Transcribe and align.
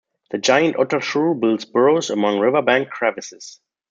The 0.31 0.39
giant 0.39 0.77
otter 0.79 0.99
shrew 0.99 1.35
builds 1.35 1.65
burrows 1.65 2.09
among 2.09 2.39
riverbank 2.39 2.89
crevices. 2.89 3.61